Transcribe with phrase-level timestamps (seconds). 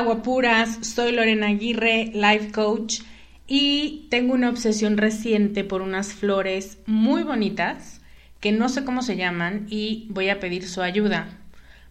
[0.00, 3.00] Hola guapuras, soy Lorena Aguirre, life coach
[3.46, 8.00] y tengo una obsesión reciente por unas flores muy bonitas
[8.40, 11.28] que no sé cómo se llaman y voy a pedir su ayuda.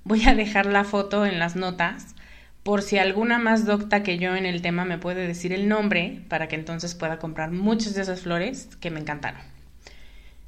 [0.05, 2.15] Voy a dejar la foto en las notas
[2.63, 6.23] por si alguna más docta que yo en el tema me puede decir el nombre
[6.29, 9.41] para que entonces pueda comprar muchas de esas flores que me encantaron.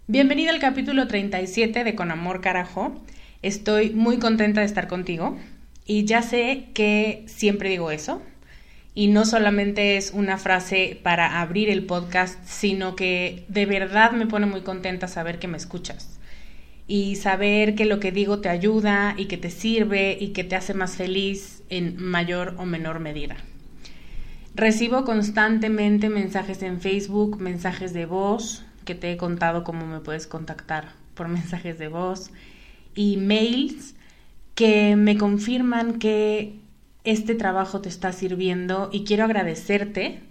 [0.07, 2.99] Bienvenida al capítulo 37 de Con Amor Carajo.
[3.43, 5.37] Estoy muy contenta de estar contigo.
[5.91, 8.21] Y ya sé que siempre digo eso.
[8.95, 14.25] Y no solamente es una frase para abrir el podcast, sino que de verdad me
[14.25, 16.17] pone muy contenta saber que me escuchas.
[16.87, 20.55] Y saber que lo que digo te ayuda y que te sirve y que te
[20.55, 23.35] hace más feliz en mayor o menor medida.
[24.55, 30.25] Recibo constantemente mensajes en Facebook, mensajes de voz, que te he contado cómo me puedes
[30.25, 32.31] contactar por mensajes de voz,
[32.95, 33.95] y mails
[34.55, 36.59] que me confirman que
[37.03, 40.21] este trabajo te está sirviendo y quiero agradecerte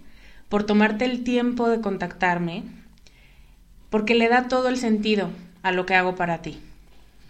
[0.49, 2.63] por tomarte el tiempo de contactarme,
[3.89, 5.29] porque le da todo el sentido
[5.63, 6.59] a lo que hago para ti,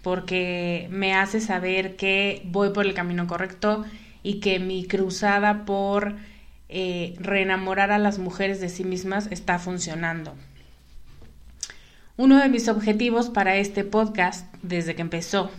[0.02, 3.84] porque me hace saber que voy por el camino correcto
[4.22, 6.16] y que mi cruzada por
[6.68, 10.34] eh, reenamorar a las mujeres de sí mismas está funcionando.
[12.16, 15.50] Uno de mis objetivos para este podcast, desde que empezó,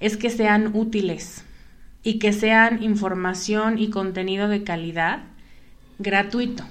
[0.00, 1.44] es que sean útiles
[2.02, 5.20] y que sean información y contenido de calidad
[5.98, 6.64] gratuito.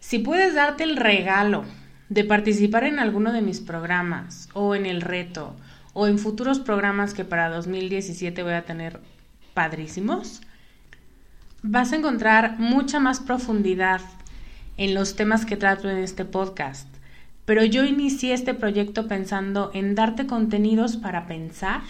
[0.00, 1.64] Si puedes darte el regalo
[2.08, 5.54] de participar en alguno de mis programas o en el reto
[5.92, 9.00] o en futuros programas que para 2017 voy a tener
[9.54, 10.40] padrísimos,
[11.62, 14.00] vas a encontrar mucha más profundidad
[14.76, 16.91] en los temas que trato en este podcast
[17.44, 21.82] pero yo inicié este proyecto pensando en darte contenidos para pensar,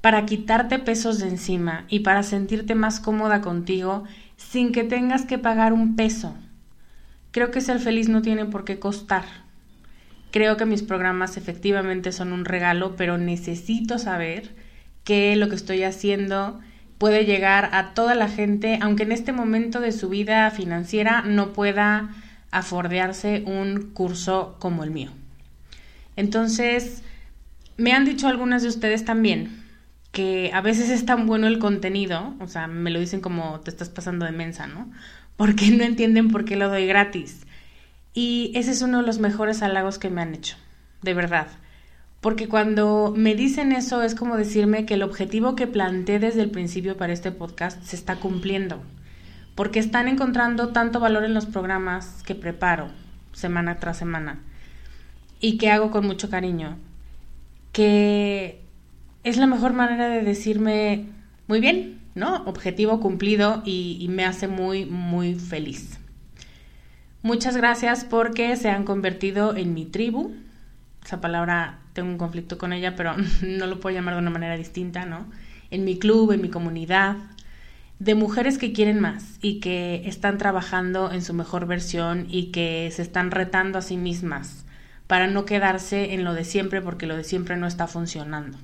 [0.00, 4.04] para quitarte pesos de encima y para sentirte más cómoda contigo
[4.36, 6.36] sin que tengas que pagar un peso.
[7.30, 9.24] Creo que ser feliz no tiene por qué costar.
[10.30, 14.54] Creo que mis programas efectivamente son un regalo, pero necesito saber
[15.04, 16.60] que lo que estoy haciendo
[16.98, 21.52] puede llegar a toda la gente, aunque en este momento de su vida financiera no
[21.52, 22.10] pueda
[22.56, 25.10] a fordearse un curso como el mío.
[26.16, 27.02] Entonces,
[27.76, 29.62] me han dicho algunas de ustedes también
[30.10, 33.68] que a veces es tan bueno el contenido, o sea, me lo dicen como te
[33.68, 34.90] estás pasando de mensa, ¿no?
[35.36, 37.42] Porque no entienden por qué lo doy gratis.
[38.14, 40.56] Y ese es uno de los mejores halagos que me han hecho,
[41.02, 41.48] de verdad.
[42.22, 46.50] Porque cuando me dicen eso es como decirme que el objetivo que planteé desde el
[46.50, 48.80] principio para este podcast se está cumpliendo.
[49.56, 52.88] Porque están encontrando tanto valor en los programas que preparo
[53.32, 54.38] semana tras semana
[55.40, 56.78] y que hago con mucho cariño,
[57.72, 58.62] que
[59.24, 61.06] es la mejor manera de decirme,
[61.48, 62.44] muy bien, ¿no?
[62.44, 65.98] Objetivo cumplido y, y me hace muy, muy feliz.
[67.22, 70.32] Muchas gracias porque se han convertido en mi tribu.
[71.04, 74.56] Esa palabra tengo un conflicto con ella, pero no lo puedo llamar de una manera
[74.56, 75.26] distinta, ¿no?
[75.70, 77.16] En mi club, en mi comunidad,
[77.98, 82.90] de mujeres que quieren más y que están trabajando en su mejor versión y que
[82.92, 84.64] se están retando a sí mismas
[85.06, 88.58] para no quedarse en lo de siempre porque lo de siempre no está funcionando.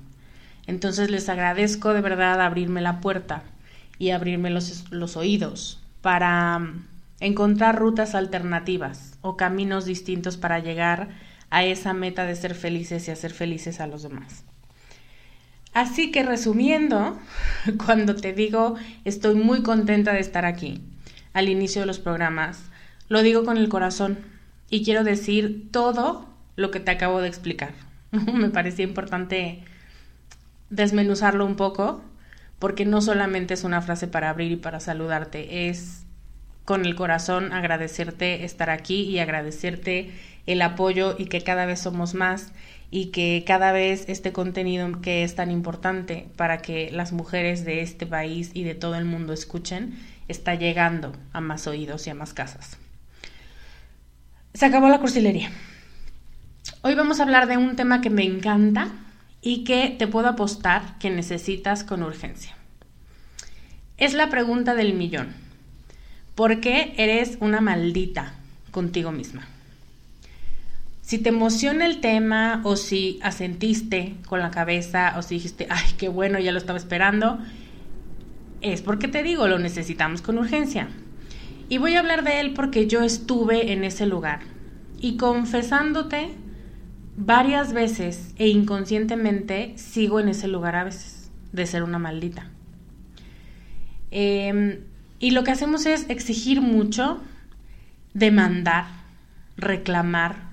[0.66, 3.42] Entonces les agradezco de verdad abrirme la puerta
[3.98, 6.86] y abrirme los, los oídos para mm,
[7.20, 11.08] encontrar rutas alternativas o caminos distintos para llegar
[11.50, 14.44] a esa meta de ser felices y hacer felices a los demás.
[15.74, 17.18] Así que resumiendo,
[17.86, 20.82] cuando te digo estoy muy contenta de estar aquí
[21.32, 22.64] al inicio de los programas,
[23.08, 24.18] lo digo con el corazón
[24.70, 26.26] y quiero decir todo
[26.56, 27.72] lo que te acabo de explicar.
[28.10, 29.64] Me parecía importante
[30.70, 32.02] desmenuzarlo un poco,
[32.58, 36.04] porque no solamente es una frase para abrir y para saludarte, es
[36.64, 40.12] con el corazón agradecerte estar aquí y agradecerte
[40.46, 42.52] el apoyo y que cada vez somos más
[42.94, 47.80] y que cada vez este contenido que es tan importante para que las mujeres de
[47.80, 49.98] este país y de todo el mundo escuchen
[50.28, 52.76] está llegando a más oídos y a más casas.
[54.52, 55.50] Se acabó la cursilería.
[56.82, 58.88] Hoy vamos a hablar de un tema que me encanta
[59.40, 62.54] y que te puedo apostar que necesitas con urgencia.
[63.96, 65.32] Es la pregunta del millón.
[66.34, 68.34] ¿Por qué eres una maldita
[68.70, 69.48] contigo misma?
[71.12, 75.92] Si te emociona el tema o si asentiste con la cabeza o si dijiste, ay,
[75.98, 77.38] qué bueno, ya lo estaba esperando,
[78.62, 80.88] es porque te digo, lo necesitamos con urgencia.
[81.68, 84.40] Y voy a hablar de él porque yo estuve en ese lugar.
[85.02, 86.30] Y confesándote,
[87.18, 92.48] varias veces e inconscientemente sigo en ese lugar a veces, de ser una maldita.
[94.10, 94.78] Em,
[95.18, 97.20] y lo que hacemos es exigir mucho,
[98.14, 98.86] demandar,
[99.58, 100.51] reclamar.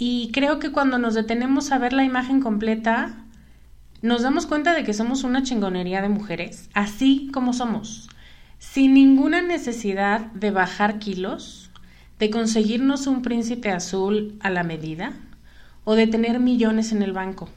[0.00, 3.16] Y creo que cuando nos detenemos a ver la imagen completa,
[4.00, 8.08] nos damos cuenta de que somos una chingonería de mujeres, así como somos,
[8.60, 11.70] sin ninguna necesidad de bajar kilos,
[12.20, 15.14] de conseguirnos un príncipe azul a la medida,
[15.82, 17.48] o de tener millones en el banco.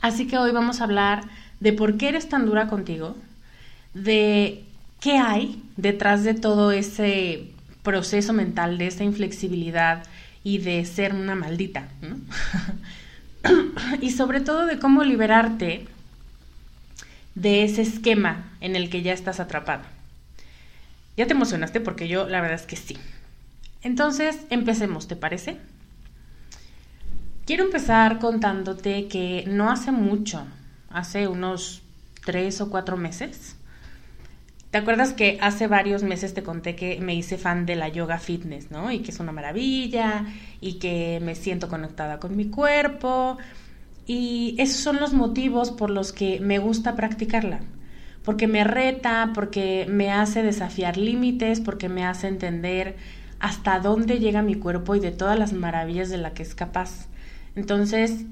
[0.00, 1.22] Así que hoy vamos a hablar
[1.60, 3.14] de por qué eres tan dura contigo,
[3.94, 4.64] de
[4.98, 7.52] qué hay detrás de todo ese
[7.84, 10.02] proceso mental, de esa inflexibilidad
[10.44, 11.88] y de ser una maldita,
[14.00, 15.86] y sobre todo de cómo liberarte
[17.34, 19.82] de ese esquema en el que ya estás atrapado.
[21.16, 21.80] ¿Ya te emocionaste?
[21.80, 22.96] Porque yo la verdad es que sí.
[23.82, 25.58] Entonces, empecemos, ¿te parece?
[27.44, 30.46] Quiero empezar contándote que no hace mucho,
[30.90, 31.82] hace unos
[32.24, 33.56] tres o cuatro meses,
[34.72, 38.18] ¿Te acuerdas que hace varios meses te conté que me hice fan de la yoga
[38.18, 38.90] fitness, ¿no?
[38.90, 40.24] Y que es una maravilla
[40.62, 43.36] y que me siento conectada con mi cuerpo.
[44.06, 47.60] Y esos son los motivos por los que me gusta practicarla.
[48.24, 52.96] Porque me reta, porque me hace desafiar límites, porque me hace entender
[53.40, 57.08] hasta dónde llega mi cuerpo y de todas las maravillas de la que es capaz.
[57.56, 58.24] Entonces,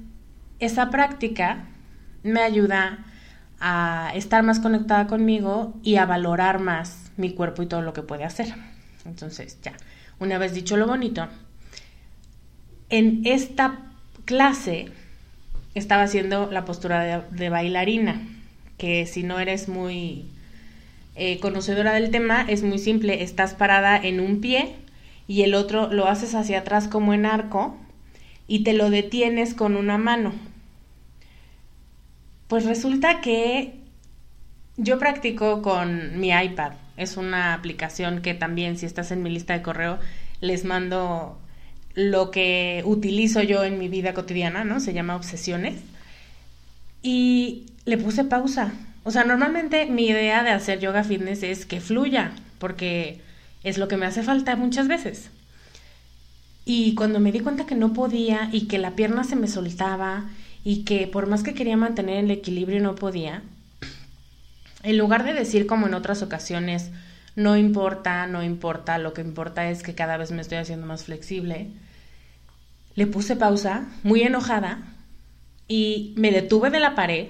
[0.59, 1.67] esa práctica
[2.23, 3.05] me ayuda
[3.61, 8.03] a estar más conectada conmigo y a valorar más mi cuerpo y todo lo que
[8.03, 8.55] puede hacer.
[9.05, 9.75] Entonces, ya,
[10.19, 11.29] una vez dicho lo bonito,
[12.89, 13.79] en esta
[14.25, 14.89] clase
[15.75, 18.21] estaba haciendo la postura de, bailarina,
[18.79, 20.25] que si no eres muy
[21.15, 24.75] eh, conocedora del tema, es muy simple, estás parada en un pie
[25.29, 27.77] y el otro lo haces hacia atrás como en arco
[28.49, 30.33] y te lo detienes con una mano.
[32.51, 33.75] Pues resulta que
[34.77, 36.73] yo practico con mi iPad.
[36.97, 40.01] Es una aplicación que también, si estás en mi lista de correo,
[40.41, 41.39] les mando
[41.95, 44.81] lo que utilizo yo en mi vida cotidiana, ¿no?
[44.81, 45.77] Se llama Obsesiones.
[47.05, 48.73] Y le puse pausa.
[49.05, 53.21] O sea, normalmente mi idea de hacer yoga fitness es que fluya, porque
[53.63, 55.31] es lo que me hace falta muchas veces.
[56.65, 60.25] Y cuando me di cuenta que no podía y que la pierna se me soltaba
[60.65, 63.43] y que por más que quería mantener el equilibrio no podía,
[64.83, 66.91] en lugar de decir como en otras ocasiones,
[67.37, 71.05] no importa, no importa, lo que importa es que cada vez me estoy haciendo más
[71.05, 71.69] flexible,
[72.95, 74.83] le puse pausa, muy enojada,
[75.69, 77.29] y me detuve de la pared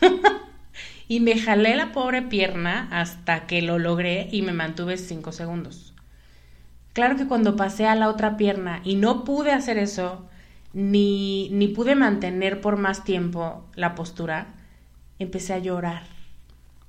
[1.08, 5.92] y me jalé la pobre pierna hasta que lo logré y me mantuve cinco segundos.
[6.92, 10.28] Claro que cuando pasé a la otra pierna y no pude hacer eso,
[10.72, 14.46] ni, ni pude mantener por más tiempo la postura,
[15.18, 16.04] empecé a llorar.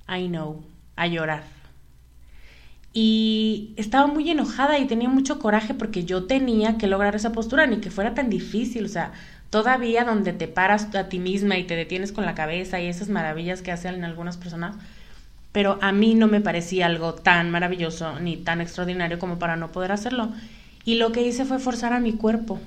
[0.08, 0.62] I know,
[0.96, 1.42] a llorar.
[2.92, 7.66] Y estaba muy enojada y tenía mucho coraje porque yo tenía que lograr esa postura,
[7.66, 8.84] ni que fuera tan difícil.
[8.84, 9.12] O sea,
[9.50, 13.08] todavía donde te paras a ti misma y te detienes con la cabeza y esas
[13.08, 14.76] maravillas que hacen algunas personas,
[15.50, 19.72] pero a mí no me parecía algo tan maravilloso ni tan extraordinario como para no
[19.72, 20.30] poder hacerlo.
[20.84, 22.60] Y lo que hice fue forzar a mi cuerpo.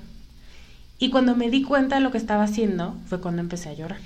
[0.98, 4.00] Y cuando me di cuenta de lo que estaba haciendo, fue cuando empecé a llorar.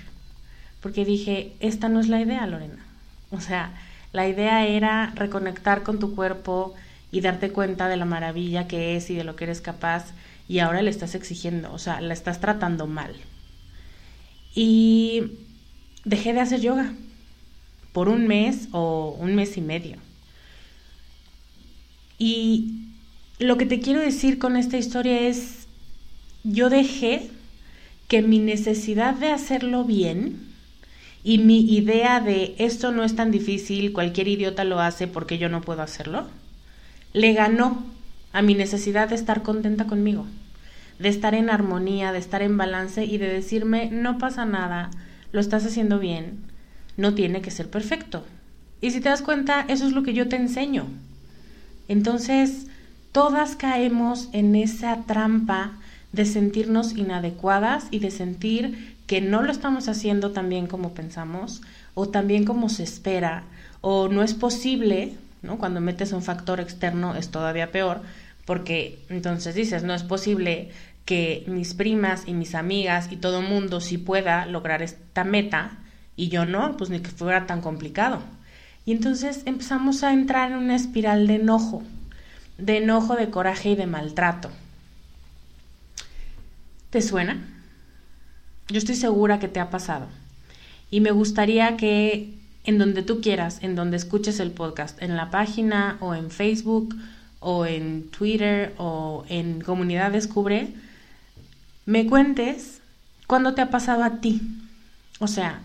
[0.80, 2.84] Porque dije, esta no es la idea, Lorena.
[3.30, 3.72] O sea,
[4.12, 6.74] la idea era reconectar con tu cuerpo
[7.10, 10.12] y darte cuenta de la maravilla que es y de lo que eres capaz
[10.48, 13.14] y ahora le estás exigiendo, o sea, la estás tratando mal.
[14.54, 15.22] Y
[16.04, 16.92] dejé de hacer yoga
[17.92, 19.96] por un mes o un mes y medio.
[22.18, 22.88] Y
[23.38, 25.61] lo que te quiero decir con esta historia es,
[26.44, 27.30] yo dejé
[28.08, 30.52] que mi necesidad de hacerlo bien
[31.24, 35.48] y mi idea de esto no es tan difícil, cualquier idiota lo hace porque yo
[35.48, 36.26] no puedo hacerlo,
[37.12, 37.84] le ganó
[38.32, 40.26] a mi necesidad de estar contenta conmigo,
[40.98, 44.90] de estar en armonía, de estar en balance y de decirme, no pasa nada,
[45.30, 46.38] lo estás haciendo bien,
[46.96, 48.24] no tiene que ser perfecto.
[48.80, 50.86] Y si te das cuenta, eso es lo que yo te enseño.
[51.88, 52.66] Entonces,
[53.12, 55.72] todas caemos en esa trampa
[56.12, 61.62] de sentirnos inadecuadas y de sentir que no lo estamos haciendo tan bien como pensamos
[61.94, 63.44] o tan bien como se espera
[63.80, 65.58] o no es posible, ¿no?
[65.58, 68.02] Cuando metes un factor externo es todavía peor
[68.44, 70.70] porque entonces dices, no es posible
[71.04, 75.78] que mis primas y mis amigas y todo mundo sí pueda lograr esta meta
[76.16, 78.20] y yo no, pues ni que fuera tan complicado.
[78.84, 81.82] Y entonces empezamos a entrar en una espiral de enojo,
[82.58, 84.50] de enojo, de coraje y de maltrato.
[86.92, 87.38] ¿Te suena?
[88.68, 90.08] Yo estoy segura que te ha pasado.
[90.90, 92.34] Y me gustaría que
[92.64, 96.94] en donde tú quieras, en donde escuches el podcast, en la página o en Facebook
[97.40, 100.68] o en Twitter o en Comunidad Descubre,
[101.86, 102.82] me cuentes
[103.26, 104.42] cuándo te ha pasado a ti.
[105.18, 105.62] O sea,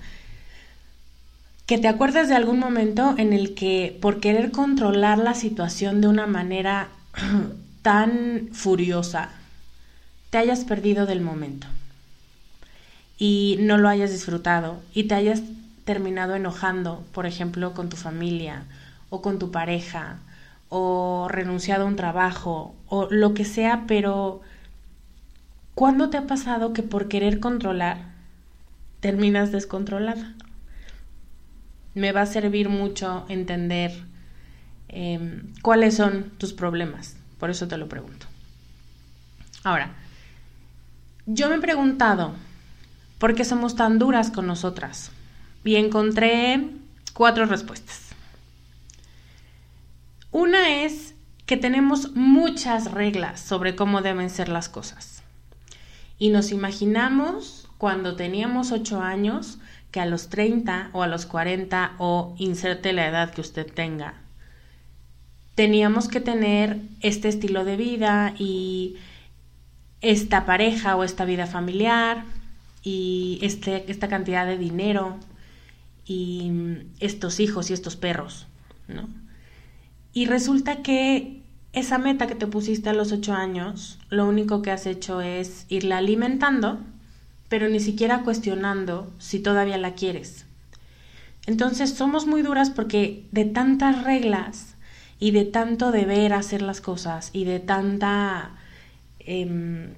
[1.66, 6.08] que te acuerdes de algún momento en el que por querer controlar la situación de
[6.08, 6.88] una manera
[7.82, 9.32] tan furiosa,
[10.30, 11.68] te hayas perdido del momento
[13.18, 15.42] y no lo hayas disfrutado y te hayas
[15.86, 18.64] terminado enojando, por ejemplo, con tu familia
[19.10, 20.20] o con tu pareja
[20.70, 24.42] o renunciado a un trabajo o lo que sea, pero
[25.76, 28.00] ¿cuándo te ha pasado que por querer controlar
[29.00, 30.34] terminas descontrolada?
[31.94, 33.94] Me va a servir mucho entender
[34.90, 38.28] em, cuáles son tus problemas, por eso te lo pregunto.
[39.64, 39.92] Ahora,
[41.28, 42.34] yo me he preguntado,
[43.20, 45.12] ¿por qué somos tan duras con nosotras?
[45.66, 46.70] Y encontré
[47.14, 48.08] cuatro respuestas.
[50.32, 51.16] Una es
[51.46, 55.22] que tenemos muchas reglas sobre cómo deben ser las cosas.
[56.18, 59.58] Y nos imaginamos cuando teníamos ocho años
[59.92, 64.16] que a los 30 o a los 40 o inserte la edad que usted tenga,
[65.56, 68.96] teníamos que tener este estilo de vida y
[70.02, 72.24] esta pareja o esta vida familiar
[72.84, 75.18] y este, esta cantidad de dinero
[76.06, 76.52] y
[77.00, 78.48] estos hijos y estos perros,
[78.88, 79.10] ¿no?
[80.14, 81.42] Y resulta que
[81.74, 85.66] esa meta que te pusiste a los ocho años, lo único que has hecho es
[85.70, 86.80] irla alimentando,
[87.50, 90.46] pero ni siquiera cuestionando si todavía la quieres.
[91.46, 94.76] Entonces somos muy duras porque de tantas reglas
[95.20, 98.52] y de tanto deber hacer las cosas y de tanta
[99.28, 99.94] Em,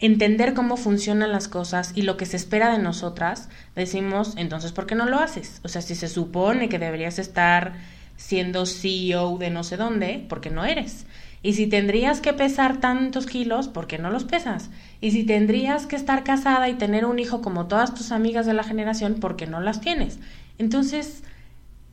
[0.00, 4.86] entender cómo funcionan las cosas y lo que se espera de nosotras, decimos, entonces, ¿por
[4.86, 5.60] qué no lo haces?
[5.62, 7.74] O sea, si se supone que deberías estar
[8.16, 11.06] siendo CEO de no sé dónde, ¿por qué no eres?
[11.42, 14.70] Y si tendrías que pesar tantos kilos, ¿por qué no los pesas?
[15.00, 18.54] Y si tendrías que estar casada y tener un hijo como todas tus amigas de
[18.54, 20.18] la generación, ¿por qué no las tienes?
[20.58, 21.22] Entonces,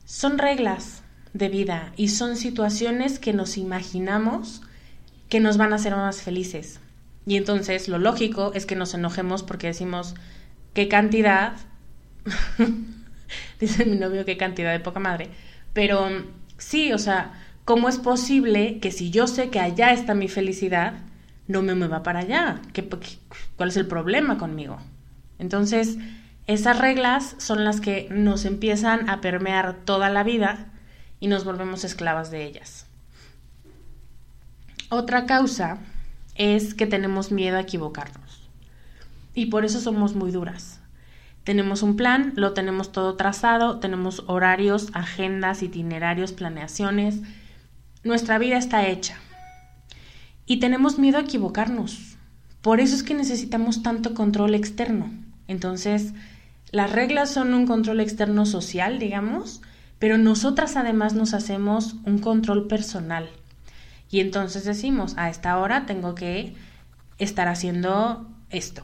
[0.04, 1.02] son reglas,
[1.32, 4.62] de vida y son situaciones que nos imaginamos
[5.28, 6.80] que nos van a hacer más felices.
[7.26, 10.14] Y entonces lo lógico es que nos enojemos porque decimos,
[10.72, 11.54] ¿qué cantidad?
[13.60, 15.28] Dice mi novio, ¿qué cantidad de poca madre?
[15.74, 16.08] Pero
[16.56, 20.94] sí, o sea, ¿cómo es posible que si yo sé que allá está mi felicidad,
[21.46, 22.62] no me mueva para allá?
[22.72, 22.88] ¿Qué,
[23.56, 24.78] cuál es el problema conmigo?
[25.38, 25.98] Entonces,
[26.46, 30.72] esas reglas son las que nos empiezan a permear toda la vida
[31.20, 32.87] y nos volvemos esclavas de ellas.
[34.90, 35.78] Otra causa
[36.34, 38.48] es que tenemos miedo a equivocarnos
[39.34, 40.80] y por eso somos muy duras.
[41.44, 47.20] Tenemos un plan, lo tenemos todo trazado, tenemos horarios, agendas, itinerarios, planeaciones.
[48.02, 49.16] Nuestra vida está hecha.
[50.44, 52.16] Y tenemos miedo a equivocarnos.
[52.62, 55.10] Por eso es que necesitamos tanto control externo.
[55.46, 56.14] Entonces,
[56.70, 59.60] las reglas son un control externo social, digamos,
[59.98, 63.28] pero nosotras además nos hacemos un control personal.
[64.10, 66.54] Y entonces decimos, a esta hora tengo que
[67.18, 68.82] estar haciendo esto.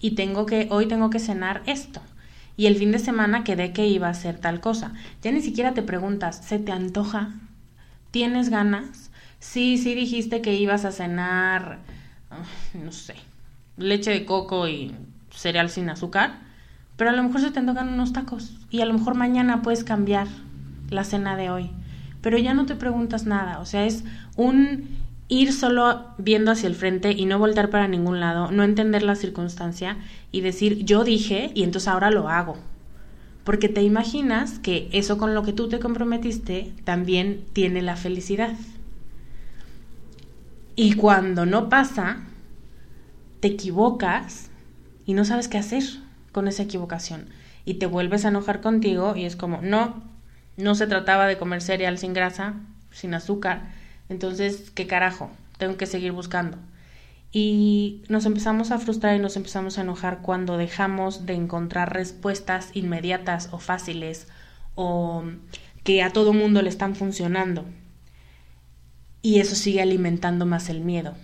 [0.00, 2.00] Y tengo que, hoy tengo que cenar esto.
[2.56, 4.92] Y el fin de semana quedé que iba a hacer tal cosa.
[5.22, 7.34] Ya ni siquiera te preguntas, ¿se te antoja?
[8.10, 9.10] ¿Tienes ganas?
[9.40, 11.78] Sí, sí dijiste que ibas a cenar,
[12.74, 13.14] no sé,
[13.76, 14.94] leche de coco y
[15.30, 16.44] cereal sin azúcar
[16.96, 19.84] pero a lo mejor se te tocan unos tacos y a lo mejor mañana puedes
[19.84, 20.28] cambiar
[20.90, 21.70] la cena de hoy.
[22.24, 24.02] Pero ya no te preguntas nada, o sea, es
[24.34, 24.88] un
[25.28, 29.14] ir solo viendo hacia el frente y no voltar para ningún lado, no entender la
[29.14, 29.98] circunstancia
[30.32, 32.56] y decir yo dije y entonces ahora lo hago.
[33.44, 38.54] Porque te imaginas que eso con lo que tú te comprometiste también tiene la felicidad.
[40.76, 42.20] Y cuando no pasa,
[43.40, 44.48] te equivocas
[45.04, 45.84] y no sabes qué hacer
[46.32, 47.26] con esa equivocación
[47.66, 50.13] y te vuelves a enojar contigo y es como, no,
[50.56, 52.54] no se trataba de comer cereal sin grasa,
[52.90, 53.62] sin azúcar,
[54.08, 55.30] entonces, ¿qué carajo?
[55.58, 56.58] Tengo que seguir buscando.
[57.32, 62.70] Y nos empezamos a frustrar y nos empezamos a enojar cuando dejamos de encontrar respuestas
[62.74, 64.28] inmediatas o fáciles
[64.76, 65.24] o
[65.82, 67.64] que a todo mundo le están funcionando.
[69.20, 71.14] Y eso sigue alimentando más el miedo.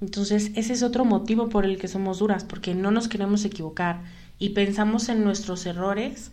[0.00, 4.02] Entonces, ese es otro motivo por el que somos duras, porque no nos queremos equivocar
[4.38, 6.30] y pensamos en nuestros errores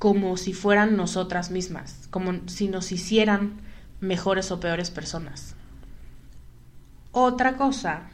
[0.00, 3.60] como si fueran nosotras mismas, como si nos hicieran
[4.00, 5.54] mejores o peores personas.
[7.12, 8.04] Otra cosa,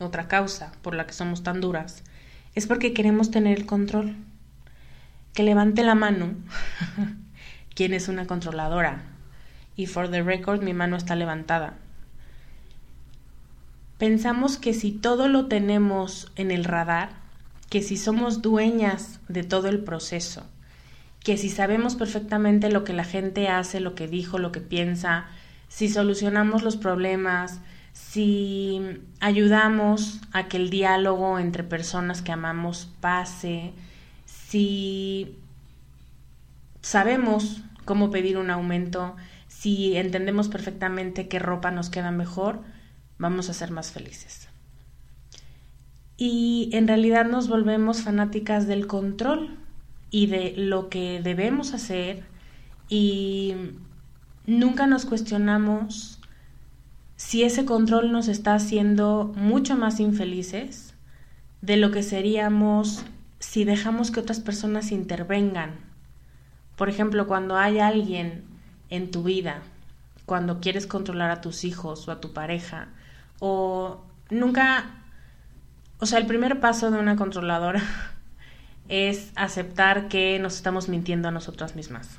[0.00, 2.02] otra causa por la que somos tan duras,
[2.54, 4.16] es porque queremos tener el control.
[5.34, 6.30] Que levante la mano
[7.74, 9.02] quien es una controladora.
[9.76, 11.74] Y for the record, mi mano está levantada.
[13.98, 17.10] Pensamos que si todo lo tenemos en el radar,
[17.68, 20.46] que si somos dueñas de todo el proceso,
[21.24, 25.26] que si sabemos perfectamente lo que la gente hace, lo que dijo, lo que piensa,
[25.68, 27.60] si solucionamos los problemas,
[27.94, 33.72] si ayudamos a que el diálogo entre personas que amamos pase,
[34.26, 35.38] si
[36.82, 39.16] sabemos cómo pedir un aumento,
[39.48, 42.60] si entendemos perfectamente qué ropa nos queda mejor,
[43.16, 44.50] vamos a ser más felices.
[46.18, 49.63] Y en realidad nos volvemos fanáticas del control
[50.14, 52.22] y de lo que debemos hacer
[52.88, 53.56] y
[54.46, 56.20] nunca nos cuestionamos
[57.16, 60.94] si ese control nos está haciendo mucho más infelices
[61.62, 63.04] de lo que seríamos
[63.40, 65.80] si dejamos que otras personas intervengan.
[66.76, 68.44] Por ejemplo, cuando hay alguien
[68.90, 69.62] en tu vida,
[70.26, 72.86] cuando quieres controlar a tus hijos o a tu pareja,
[73.40, 74.00] o
[74.30, 75.02] nunca
[75.98, 77.82] o sea, el primer paso de una controladora
[78.88, 82.18] es aceptar que nos estamos mintiendo a nosotras mismas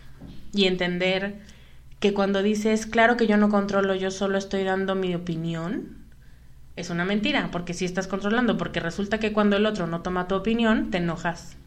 [0.54, 1.36] y entender
[2.00, 5.98] que cuando dices, claro que yo no controlo, yo solo estoy dando mi opinión,
[6.76, 10.28] es una mentira, porque si estás controlando, porque resulta que cuando el otro no toma
[10.28, 11.58] tu opinión, te enojas.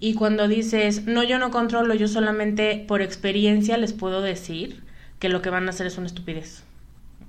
[0.00, 4.82] Y cuando dices, no, yo no controlo, yo solamente por experiencia les puedo decir
[5.18, 6.62] que lo que van a hacer es una estupidez.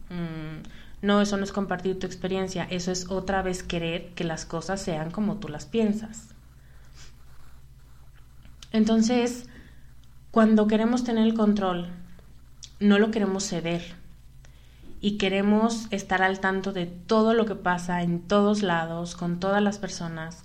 [0.09, 0.44] Mm,
[1.05, 4.81] no, eso no es compartir tu experiencia, eso es otra vez querer que las cosas
[4.81, 6.29] sean como tú las piensas.
[8.71, 9.47] Entonces,
[10.31, 11.89] cuando queremos tener el control,
[12.79, 13.95] no lo queremos ceder
[14.99, 19.61] y queremos estar al tanto de todo lo que pasa en todos lados, con todas
[19.61, 20.43] las personas,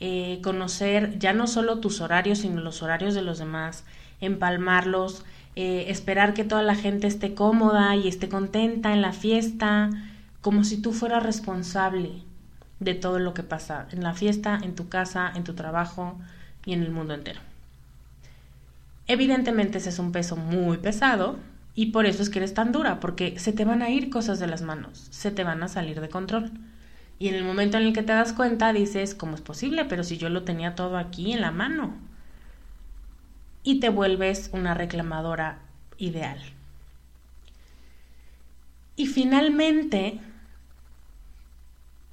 [0.00, 3.84] eh, conocer ya no solo tus horarios, sino los horarios de los demás,
[4.20, 5.24] empalmarlos,
[5.60, 9.90] eh, esperar que toda la gente esté cómoda y esté contenta en la fiesta,
[10.40, 12.22] como si tú fueras responsable
[12.78, 16.16] de todo lo que pasa en la fiesta, en tu casa, en tu trabajo
[16.64, 17.40] y en el mundo entero.
[19.08, 21.40] Evidentemente ese es un peso muy pesado
[21.74, 24.38] y por eso es que eres tan dura, porque se te van a ir cosas
[24.38, 26.52] de las manos, se te van a salir de control.
[27.18, 29.86] Y en el momento en el que te das cuenta dices, ¿cómo es posible?
[29.86, 31.96] Pero si yo lo tenía todo aquí en la mano.
[33.68, 35.58] Y te vuelves una reclamadora
[35.98, 36.40] ideal.
[38.96, 40.18] Y finalmente,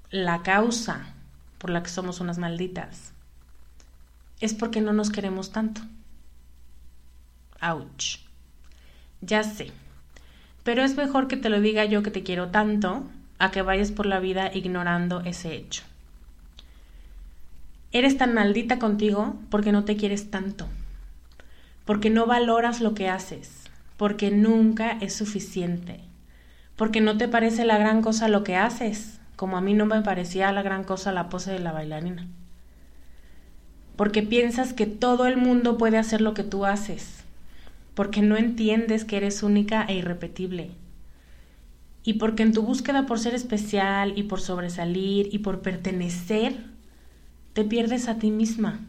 [0.10, 1.14] la causa
[1.58, 3.14] por la que somos unas malditas
[4.42, 5.80] es porque no nos queremos tanto.
[7.62, 8.18] Ouch.
[9.22, 9.72] Ya sé.
[10.66, 13.06] Pero es mejor que te lo diga yo que te quiero tanto
[13.40, 15.84] a que vayas por la vida ignorando ese hecho.
[17.94, 20.68] Eres tan maldita contigo porque no te quieres tanto,
[21.86, 23.64] porque no valoras lo que haces,
[23.98, 26.02] porque nunca es suficiente,
[26.76, 30.02] porque no te parece la gran cosa lo que haces, como a mí no me
[30.02, 32.28] parecía la gran cosa la pose de la bailarina.
[33.96, 37.24] Porque piensas que todo el mundo puede hacer lo que tú haces,
[37.94, 40.72] porque no entiendes que eres única e irrepetible.
[42.04, 46.58] Y porque en tu búsqueda por ser especial y por sobresalir y por pertenecer,
[47.54, 48.82] te pierdes a ti misma.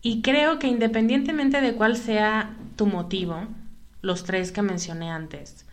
[0.00, 3.46] Y creo que independientemente de cuál sea tu motivo,
[4.00, 5.66] los tres que mencioné antes,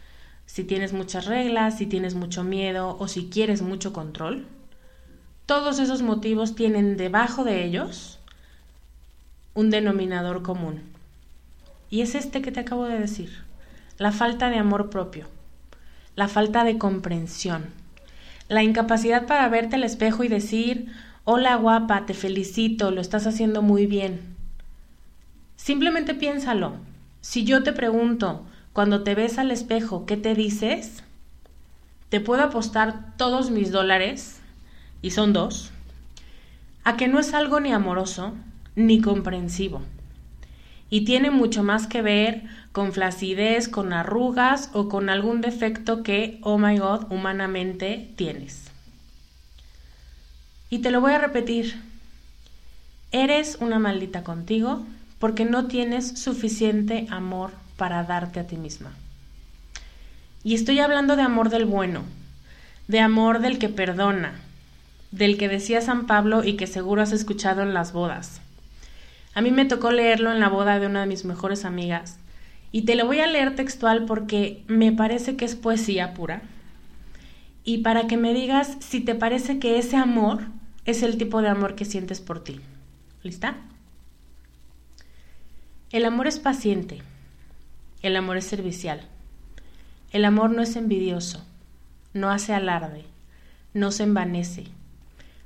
[0.46, 4.48] si tienes muchas reglas, si tienes mucho miedo o si quieres mucho control,
[5.46, 8.20] todos esos motivos tienen debajo de ellos
[9.54, 10.82] un denominador común.
[11.90, 13.44] Y es este que te acabo de decir,
[13.98, 15.28] la falta de amor propio,
[16.16, 17.66] la falta de comprensión,
[18.50, 20.92] la incapacidad para verte al espejo y decir,
[21.28, 24.36] hola guapa, te felicito, lo estás haciendo muy bien.
[25.56, 26.74] Simplemente piénsalo.
[27.22, 31.04] Si yo te pregunto, cuando te ves al espejo, ¿qué te dices?
[32.10, 34.40] Te puedo apostar todos mis dólares,
[35.02, 35.72] y son dos,
[36.84, 38.36] a que no es algo ni amoroso,
[38.76, 39.82] ni comprensivo.
[40.92, 46.38] Y tiene mucho más que ver con flacidez, con arrugas o con algún defecto que,
[46.44, 48.65] oh my god, humanamente tienes.
[50.70, 51.82] Y te lo voy a repetir.
[53.12, 54.86] Eres una maldita contigo
[55.20, 58.92] porque no tienes suficiente amor para darte a ti misma.
[60.44, 62.04] Y estoy hablando de amor del bueno,
[62.88, 64.40] de amor del que perdona,
[65.12, 68.42] del que decía San Pablo y que seguro has escuchado en las bodas.
[69.34, 72.18] A mí me tocó leerlo en la boda de una de mis mejores amigas.
[72.72, 76.42] Y te lo voy a leer textual porque me parece que es poesía pura.
[77.66, 80.44] Y para que me digas si te parece que ese amor
[80.86, 82.62] es el tipo de amor que sientes por ti.
[83.24, 83.58] ¿Lista?
[85.92, 87.02] El amor es paciente.
[88.02, 89.02] El amor es servicial.
[90.12, 91.44] El amor no es envidioso.
[92.14, 93.04] No hace alarde.
[93.74, 94.68] No se envanece.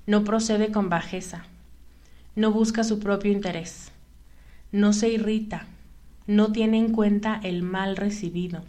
[0.05, 1.45] No procede con bajeza
[2.39, 3.91] no busca su propio interés,
[4.71, 5.65] no se irrita,
[6.25, 8.63] no tiene en cuenta el mal recibido,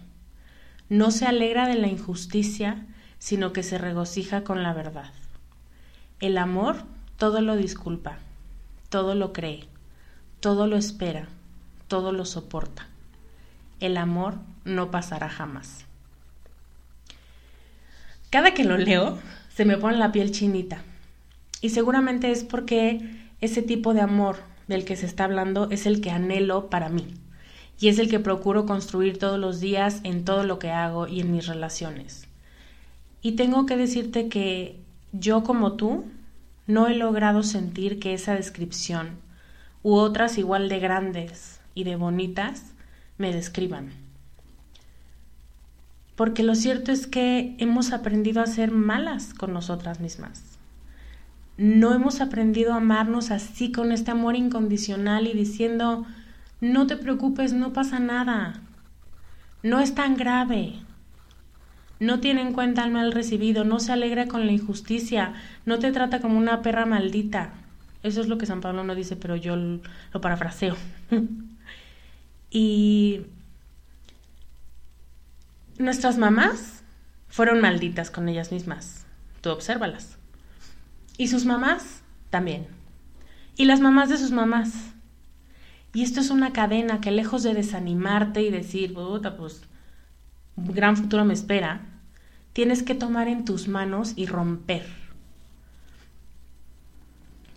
[0.88, 2.84] no se alegra de la injusticia,
[3.20, 5.12] sino que se regocija con la verdad.
[6.18, 6.78] El amor
[7.16, 8.18] todo lo disculpa,
[8.88, 9.68] todo lo cree,
[10.40, 11.28] todo lo espera,
[11.86, 12.88] todo lo soporta.
[13.78, 15.84] El amor no pasará jamás.
[18.30, 19.18] Cada que lo leo,
[19.54, 20.82] se me pone la piel chinita.
[21.60, 26.00] Y seguramente es porque ese tipo de amor del que se está hablando es el
[26.00, 27.14] que anhelo para mí
[27.78, 31.20] y es el que procuro construir todos los días en todo lo que hago y
[31.20, 32.29] en mis relaciones.
[33.22, 34.80] Y tengo que decirte que
[35.12, 36.04] yo como tú
[36.66, 39.18] no he logrado sentir que esa descripción
[39.82, 42.72] u otras igual de grandes y de bonitas
[43.18, 43.90] me describan.
[46.16, 50.42] Porque lo cierto es que hemos aprendido a ser malas con nosotras mismas.
[51.56, 56.06] No hemos aprendido a amarnos así con este amor incondicional y diciendo,
[56.60, 58.60] no te preocupes, no pasa nada,
[59.62, 60.74] no es tan grave,
[62.00, 65.34] no tiene en cuenta el mal recibido, no se alegra con la injusticia,
[65.66, 67.52] no te trata como una perra maldita.
[68.02, 70.76] Eso es lo que San Pablo no dice, pero yo lo parafraseo.
[72.50, 73.20] y
[75.78, 76.82] nuestras mamás
[77.28, 79.04] fueron malditas con ellas mismas.
[79.42, 80.16] Tú obsérvalas.
[81.18, 82.66] Y sus mamás también.
[83.56, 84.72] Y las mamás de sus mamás.
[85.92, 89.62] Y esto es una cadena que lejos de desanimarte y decir, puta, pues
[90.56, 91.82] gran futuro me espera,
[92.52, 94.86] tienes que tomar en tus manos y romper.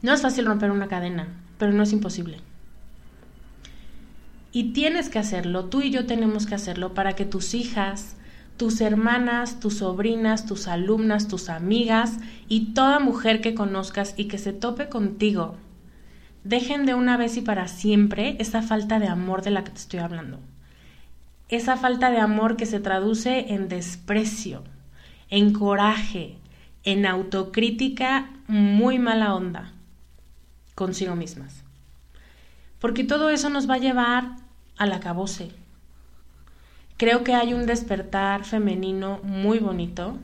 [0.01, 1.27] No es fácil romper una cadena,
[1.57, 2.37] pero no es imposible.
[4.51, 8.15] Y tienes que hacerlo, tú y yo tenemos que hacerlo para que tus hijas,
[8.57, 14.37] tus hermanas, tus sobrinas, tus alumnas, tus amigas y toda mujer que conozcas y que
[14.37, 15.57] se tope contigo
[16.43, 19.79] dejen de una vez y para siempre esa falta de amor de la que te
[19.79, 20.39] estoy hablando.
[21.49, 24.63] Esa falta de amor que se traduce en desprecio,
[25.33, 26.37] en coraje,
[26.83, 29.73] en autocrítica muy mala onda
[30.75, 31.63] consigo mismas.
[32.77, 34.35] Porque todo eso nos va a llevar
[34.77, 35.49] al acabose.
[36.97, 40.19] Creo que hay un despertar femenino muy bonito,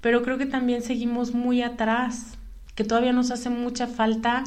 [0.00, 2.38] pero creo que también seguimos muy atrás,
[2.74, 4.44] que todavía nos hace mucha falta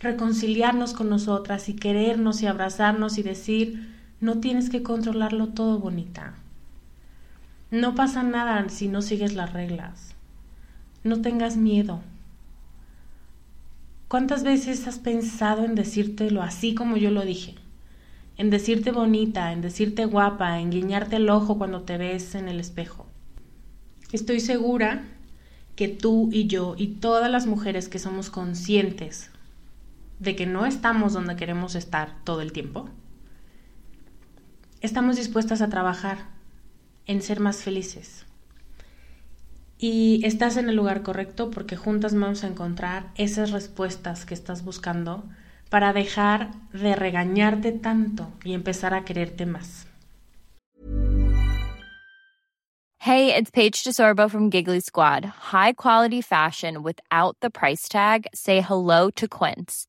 [0.00, 6.41] reconciliarnos con nosotras y querernos y abrazarnos y decir, no tienes que controlarlo todo, bonita.
[7.72, 10.14] No pasa nada si no sigues las reglas.
[11.04, 12.02] No tengas miedo.
[14.08, 17.54] ¿Cuántas veces has pensado en decírtelo así como yo lo dije?
[18.36, 22.60] En decirte bonita, en decirte guapa, en guiñarte el ojo cuando te ves en el
[22.60, 23.06] espejo.
[24.12, 25.04] Estoy segura
[25.74, 29.30] que tú y yo y todas las mujeres que somos conscientes
[30.18, 32.90] de que no estamos donde queremos estar todo el tiempo,
[34.82, 36.41] estamos dispuestas a trabajar
[37.06, 38.26] en ser más felices.
[39.78, 44.64] Y estás en el lugar correcto porque juntas vamos a encontrar esas respuestas que estás
[44.64, 45.24] buscando
[45.70, 49.86] para dejar de regañarte tanto y empezar a quererte más.
[52.98, 55.24] Hey, it's Paige DeSorbo from Giggly Squad.
[55.24, 58.28] High quality fashion without the price tag.
[58.32, 59.88] Say hello to Quince.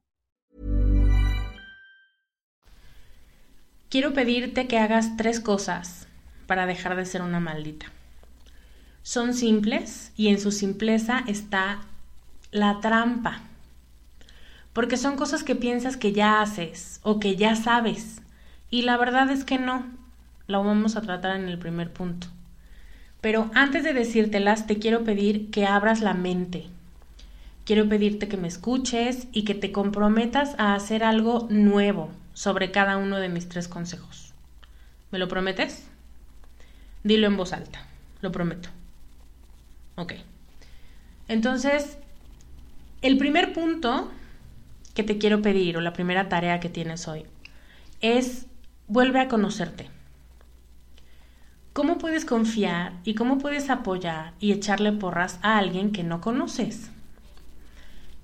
[3.91, 6.07] Quiero pedirte que hagas tres cosas
[6.47, 7.87] para dejar de ser una maldita.
[9.03, 11.81] Son simples y en su simpleza está
[12.51, 13.41] la trampa.
[14.71, 18.21] Porque son cosas que piensas que ya haces o que ya sabes.
[18.69, 19.83] Y la verdad es que no.
[20.47, 22.27] Lo vamos a tratar en el primer punto.
[23.19, 26.67] Pero antes de decírtelas, te quiero pedir que abras la mente.
[27.65, 32.97] Quiero pedirte que me escuches y que te comprometas a hacer algo nuevo, sobre cada
[32.97, 34.33] uno de mis tres consejos.
[35.11, 35.87] ¿Me lo prometes?
[37.03, 37.85] Dilo en voz alta,
[38.21, 38.69] lo prometo.
[39.95, 40.13] Ok.
[41.27, 41.97] Entonces,
[43.01, 44.11] el primer punto
[44.93, 47.25] que te quiero pedir o la primera tarea que tienes hoy
[48.01, 48.45] es
[48.87, 49.89] vuelve a conocerte.
[51.73, 56.89] ¿Cómo puedes confiar y cómo puedes apoyar y echarle porras a alguien que no conoces?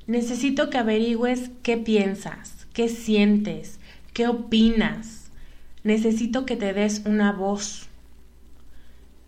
[0.06, 3.77] Necesito que averigües qué piensas, qué sientes,
[4.18, 5.30] ¿Qué opinas?
[5.84, 7.86] Necesito que te des una voz.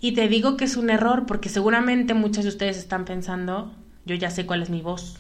[0.02, 3.72] Y te digo que es un error porque seguramente muchas de ustedes están pensando,
[4.06, 5.18] yo ya sé cuál es mi voz.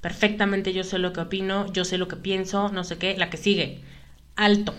[0.00, 3.30] Perfectamente yo sé lo que opino, yo sé lo que pienso, no sé qué, la
[3.30, 3.82] que sigue.
[4.34, 4.74] Alto.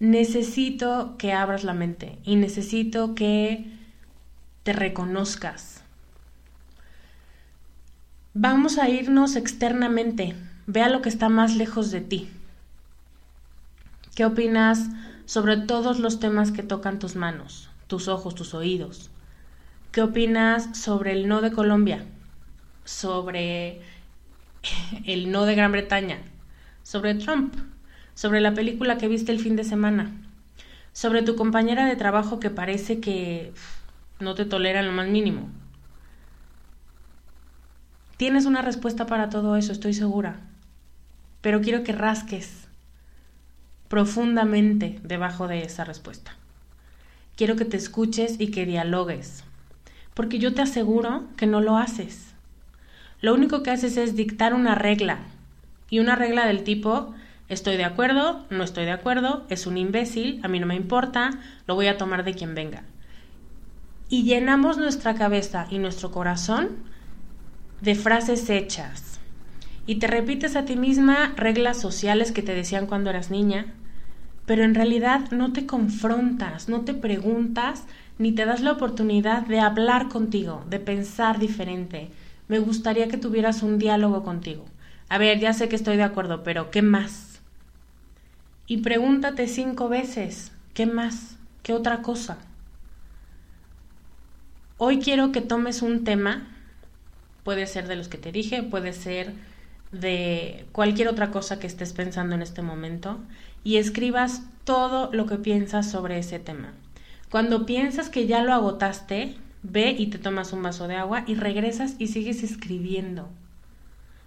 [0.00, 3.70] Necesito que abras la mente y necesito que
[4.64, 5.84] te reconozcas.
[8.34, 10.34] Vamos a irnos externamente.
[10.68, 12.28] Vea lo que está más lejos de ti.
[14.16, 14.88] ¿Qué opinas
[15.24, 19.10] sobre todos los temas que tocan tus manos, tus ojos, tus oídos?
[19.92, 22.04] ¿Qué opinas sobre el no de Colombia?
[22.84, 23.80] Sobre
[25.04, 26.18] el no de Gran Bretaña?
[26.82, 27.54] Sobre Trump?
[28.14, 30.10] Sobre la película que viste el fin de semana?
[30.92, 33.52] Sobre tu compañera de trabajo que parece que
[34.18, 35.48] no te tolera en lo más mínimo?
[38.16, 40.40] Tienes una respuesta para todo eso, estoy segura
[41.46, 42.66] pero quiero que rasques
[43.86, 46.34] profundamente debajo de esa respuesta.
[47.36, 49.44] Quiero que te escuches y que dialogues,
[50.12, 52.34] porque yo te aseguro que no lo haces.
[53.20, 55.20] Lo único que haces es dictar una regla,
[55.88, 57.14] y una regla del tipo
[57.48, 61.30] estoy de acuerdo, no estoy de acuerdo, es un imbécil, a mí no me importa,
[61.68, 62.82] lo voy a tomar de quien venga.
[64.08, 66.70] Y llenamos nuestra cabeza y nuestro corazón
[67.82, 69.05] de frases hechas,
[69.86, 73.66] y te repites a ti misma reglas sociales que te decían cuando eras niña,
[74.44, 77.84] pero en realidad no te confrontas, no te preguntas,
[78.18, 82.10] ni te das la oportunidad de hablar contigo, de pensar diferente.
[82.48, 84.64] Me gustaría que tuvieras un diálogo contigo.
[85.08, 87.40] A ver, ya sé que estoy de acuerdo, pero ¿qué más?
[88.66, 91.36] Y pregúntate cinco veces, ¿qué más?
[91.62, 92.38] ¿Qué otra cosa?
[94.78, 96.48] Hoy quiero que tomes un tema,
[97.44, 99.32] puede ser de los que te dije, puede ser
[99.92, 103.18] de cualquier otra cosa que estés pensando en este momento
[103.64, 106.72] y escribas todo lo que piensas sobre ese tema.
[107.30, 111.34] Cuando piensas que ya lo agotaste, ve y te tomas un vaso de agua y
[111.34, 113.28] regresas y sigues escribiendo.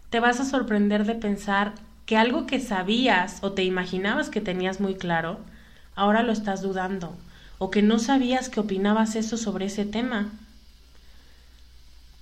[0.09, 1.73] Te vas a sorprender de pensar
[2.05, 5.39] que algo que sabías o te imaginabas que tenías muy claro,
[5.95, 7.15] ahora lo estás dudando,
[7.59, 10.29] o que no sabías que opinabas eso sobre ese tema.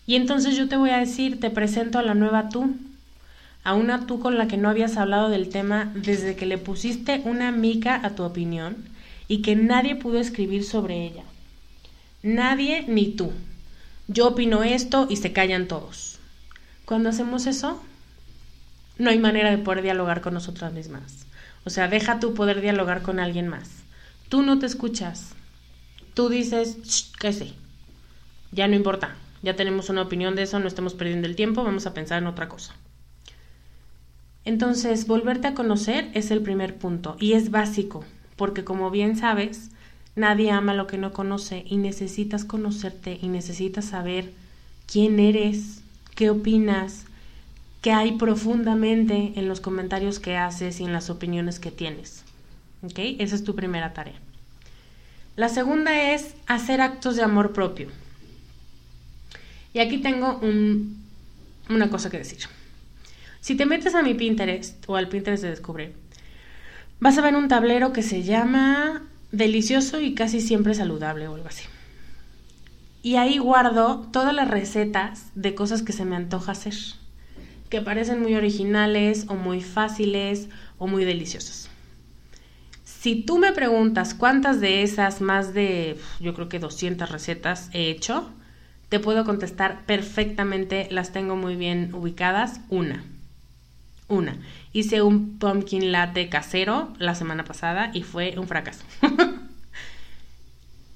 [0.06, 2.76] Y entonces yo te voy a decir, te presento a la nueva tú,
[3.68, 7.22] a una tú con la que no habías hablado del tema desde que le pusiste
[7.26, 8.78] una mica a tu opinión
[9.28, 11.26] y que nadie pudo escribir sobre ella.
[12.24, 13.34] Nadie ni tú.
[14.08, 16.18] Yo opino esto y se callan todos.
[16.86, 17.84] Cuando hacemos eso,
[18.98, 21.26] no hay manera de poder dialogar con nosotras mismas.
[21.66, 23.70] O sea, deja tú poder dialogar con alguien más.
[24.30, 25.34] Tú no te escuchas.
[26.14, 27.52] Tú dices, qué sé,
[28.54, 31.86] ya no importa, ya tenemos una opinión de eso, no estamos perdiendo el tiempo, vamos
[31.86, 32.74] a pensar en otra cosa.
[34.48, 38.06] Entonces, volverte a conocer es el primer punto y es básico,
[38.38, 39.72] porque como bien sabes,
[40.16, 44.32] nadie ama lo que no conoce y necesitas conocerte y necesitas saber
[44.90, 45.82] quién eres,
[46.16, 47.04] qué opinas,
[47.82, 52.24] qué hay profundamente en los comentarios que haces y en las opiniones que tienes.
[52.84, 53.00] ¿Ok?
[53.20, 54.16] Esa es tu primera tarea.
[55.36, 57.90] La segunda es hacer actos de amor propio.
[59.74, 60.40] Y aquí tengo
[61.68, 62.48] una cosa que decir.
[63.40, 65.94] Si te metes a mi Pinterest o al Pinterest de Descubre,
[67.00, 71.48] vas a ver un tablero que se llama Delicioso y casi siempre saludable o algo
[71.48, 71.66] así.
[73.04, 76.74] Y ahí guardo todas las recetas de cosas que se me antoja hacer,
[77.70, 81.70] que parecen muy originales o muy fáciles o muy deliciosos.
[82.84, 87.90] Si tú me preguntas cuántas de esas más de, yo creo que 200 recetas he
[87.90, 88.30] hecho,
[88.90, 93.04] te puedo contestar perfectamente, las tengo muy bien ubicadas, una.
[94.08, 94.38] Una.
[94.74, 98.84] Hice un pumpkin latte casero la semana pasada y fue un fracaso.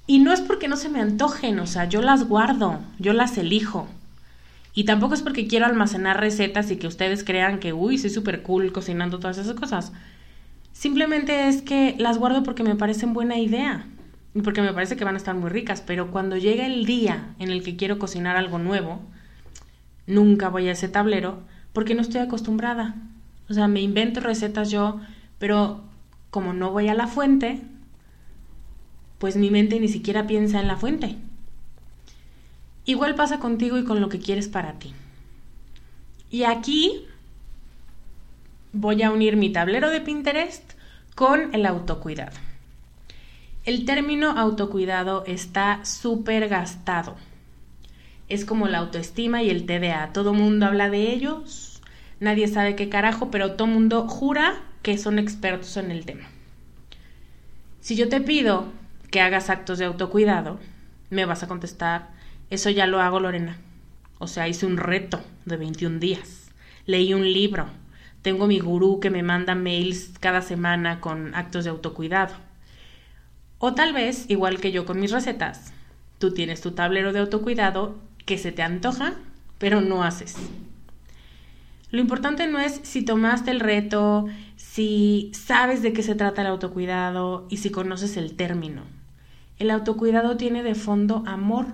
[0.06, 3.36] y no es porque no se me antojen, o sea, yo las guardo, yo las
[3.36, 3.88] elijo.
[4.74, 8.42] Y tampoco es porque quiero almacenar recetas y que ustedes crean que, uy, soy súper
[8.42, 9.92] cool cocinando todas esas cosas.
[10.72, 13.84] Simplemente es que las guardo porque me parecen buena idea
[14.34, 17.34] y porque me parece que van a estar muy ricas, pero cuando llega el día
[17.38, 19.02] en el que quiero cocinar algo nuevo,
[20.06, 21.40] nunca voy a ese tablero
[21.72, 22.96] porque no estoy acostumbrada.
[23.48, 25.00] O sea, me invento recetas yo,
[25.38, 25.82] pero
[26.30, 27.62] como no voy a la fuente,
[29.18, 31.16] pues mi mente ni siquiera piensa en la fuente.
[32.84, 34.92] Igual pasa contigo y con lo que quieres para ti.
[36.30, 37.06] Y aquí
[38.72, 40.72] voy a unir mi tablero de Pinterest
[41.14, 42.36] con el autocuidado.
[43.64, 47.16] El término autocuidado está súper gastado
[48.32, 50.12] es como la autoestima y el TDA.
[50.12, 51.80] Todo mundo habla de ellos,
[52.20, 56.28] nadie sabe qué carajo, pero todo mundo jura que son expertos en el tema.
[57.80, 58.66] Si yo te pido
[59.10, 60.58] que hagas actos de autocuidado,
[61.10, 62.08] me vas a contestar,
[62.48, 63.58] eso ya lo hago Lorena.
[64.18, 66.50] O sea, hice un reto de 21 días,
[66.86, 67.66] leí un libro,
[68.22, 72.34] tengo mi gurú que me manda mails cada semana con actos de autocuidado.
[73.58, 75.72] O tal vez, igual que yo con mis recetas,
[76.18, 79.14] tú tienes tu tablero de autocuidado que se te antoja,
[79.58, 80.36] pero no haces.
[81.90, 86.48] Lo importante no es si tomaste el reto, si sabes de qué se trata el
[86.48, 88.82] autocuidado y si conoces el término.
[89.58, 91.66] El autocuidado tiene de fondo amor,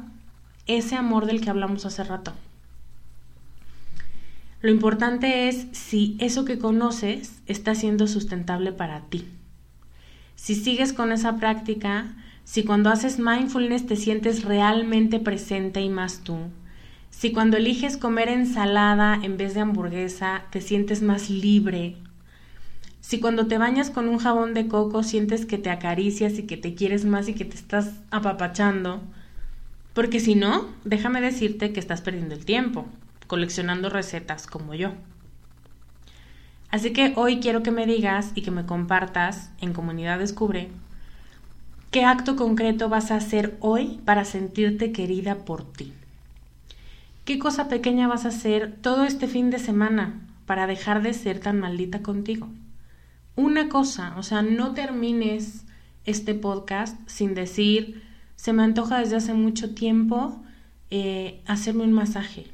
[0.66, 2.32] ese amor del que hablamos hace rato.
[4.60, 9.24] Lo importante es si eso que conoces está siendo sustentable para ti.
[10.34, 12.16] Si sigues con esa práctica,
[12.48, 16.38] si cuando haces mindfulness te sientes realmente presente y más tú,
[17.10, 21.96] si cuando eliges comer ensalada en vez de hamburguesa te sientes más libre,
[23.02, 26.56] si cuando te bañas con un jabón de coco sientes que te acaricias y que
[26.56, 29.02] te quieres más y que te estás apapachando,
[29.92, 32.86] porque si no, déjame decirte que estás perdiendo el tiempo
[33.26, 34.94] coleccionando recetas como yo.
[36.70, 40.70] Así que hoy quiero que me digas y que me compartas en Comunidad Descubre
[41.90, 45.94] ¿Qué acto concreto vas a hacer hoy para sentirte querida por ti?
[47.24, 51.40] ¿Qué cosa pequeña vas a hacer todo este fin de semana para dejar de ser
[51.40, 52.46] tan maldita contigo?
[53.36, 55.64] Una cosa, o sea, no termines
[56.04, 58.02] este podcast sin decir,
[58.36, 60.42] se me antoja desde hace mucho tiempo
[60.90, 62.48] eh, hacerme un masaje.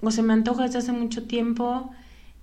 [0.00, 1.92] O se me antoja desde hace mucho tiempo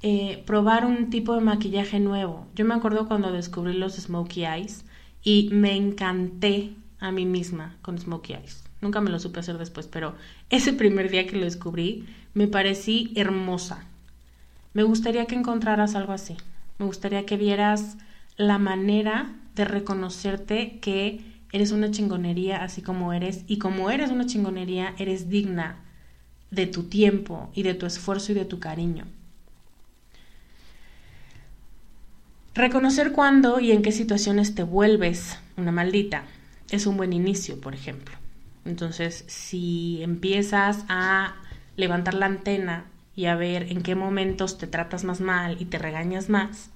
[0.01, 2.47] eh, probar un tipo de maquillaje nuevo.
[2.55, 4.85] Yo me acuerdo cuando descubrí los smokey eyes
[5.23, 8.63] y me encanté a mí misma con Smokey Eyes.
[8.81, 10.15] Nunca me lo supe hacer después, pero
[10.49, 13.85] ese primer día que lo descubrí me parecí hermosa.
[14.73, 16.35] Me gustaría que encontraras algo así.
[16.79, 17.97] Me gustaría que vieras
[18.35, 21.21] la manera de reconocerte que
[21.51, 25.77] eres una chingonería así como eres y como eres una chingonería, eres digna
[26.49, 29.05] de tu tiempo y de tu esfuerzo y de tu cariño.
[32.55, 36.25] Reconocer cuándo y en qué situaciones te vuelves una maldita
[36.69, 38.15] es un buen inicio, por ejemplo.
[38.63, 41.33] Entonces, si empiezas a
[41.77, 42.85] levantar la antena
[43.15, 46.69] y a ver en qué momentos te tratas más mal y te regañas más,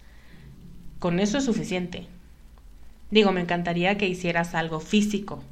[0.97, 2.07] con eso es suficiente.
[3.11, 5.43] Digo, me encantaría que hicieras algo físico,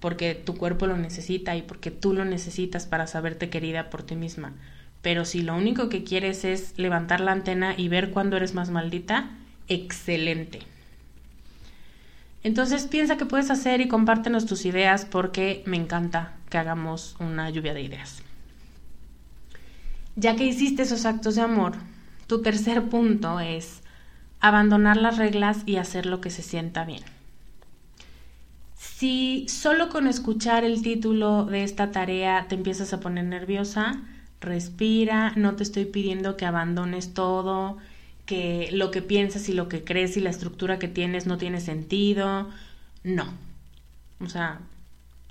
[0.00, 4.16] porque tu cuerpo lo necesita y porque tú lo necesitas para saberte querida por ti
[4.16, 4.52] misma.
[5.00, 8.70] Pero si lo único que quieres es levantar la antena y ver cuándo eres más
[8.70, 9.30] maldita,
[9.68, 10.60] excelente.
[12.42, 17.48] Entonces piensa qué puedes hacer y compártenos tus ideas porque me encanta que hagamos una
[17.50, 18.22] lluvia de ideas.
[20.16, 21.72] Ya que hiciste esos actos de amor,
[22.26, 23.80] tu tercer punto es
[24.40, 27.02] abandonar las reglas y hacer lo que se sienta bien.
[28.76, 34.02] Si solo con escuchar el título de esta tarea te empiezas a poner nerviosa,
[34.40, 37.78] respira, no te estoy pidiendo que abandones todo,
[38.26, 41.60] que lo que piensas y lo que crees y la estructura que tienes no tiene
[41.60, 42.48] sentido.
[43.02, 43.26] No.
[44.20, 44.60] O sea,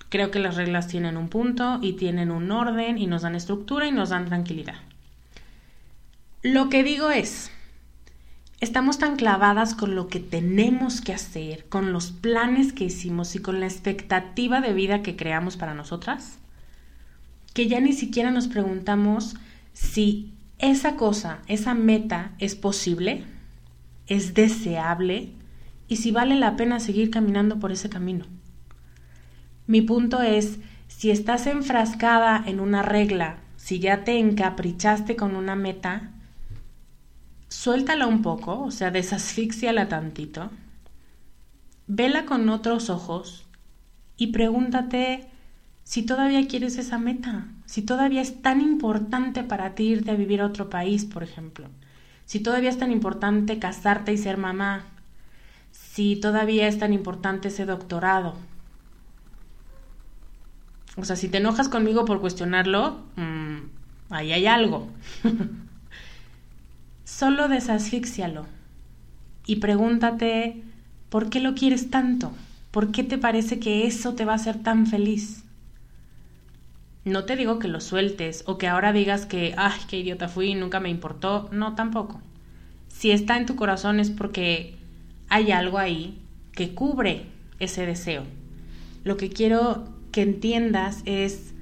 [0.09, 3.87] creo que las reglas tienen un punto y tienen un orden y nos dan estructura
[3.87, 4.75] y nos dan tranquilidad.
[6.43, 7.51] Lo que digo es,
[8.59, 13.39] estamos tan clavadas con lo que tenemos que hacer, con los planes que hicimos y
[13.39, 16.37] con la expectativa de vida que creamos para nosotras,
[17.53, 19.35] que ya ni siquiera nos preguntamos
[19.73, 20.32] si
[20.63, 23.25] esa cosa, esa meta es posible,
[24.07, 25.33] es deseable
[25.89, 28.25] y si vale la pena seguir caminando por ese camino.
[29.67, 35.55] Mi punto es, si estás enfrascada en una regla, si ya te encaprichaste con una
[35.55, 36.11] meta,
[37.49, 40.49] suéltala un poco, o sea, desasfixiala tantito,
[41.87, 43.45] vela con otros ojos
[44.15, 45.29] y pregúntate
[45.83, 50.41] si todavía quieres esa meta, si todavía es tan importante para ti irte a vivir
[50.41, 51.67] a otro país, por ejemplo,
[52.25, 54.85] si todavía es tan importante casarte y ser mamá,
[55.71, 58.35] si todavía es tan importante ese doctorado.
[60.95, 63.57] O sea, si te enojas conmigo por cuestionarlo, mmm,
[64.09, 64.89] ahí hay algo.
[67.03, 68.45] Solo desasfixialo
[69.45, 70.63] y pregúntate
[71.09, 72.31] por qué lo quieres tanto,
[72.71, 75.42] por qué te parece que eso te va a hacer tan feliz.
[77.05, 80.51] No te digo que lo sueltes o que ahora digas que, ay, qué idiota fui,
[80.51, 81.49] y nunca me importó.
[81.51, 82.21] No, tampoco.
[82.87, 84.75] Si está en tu corazón es porque
[85.27, 86.21] hay algo ahí
[86.53, 87.25] que cubre
[87.59, 88.23] ese deseo.
[89.03, 91.53] Lo que quiero que entiendas es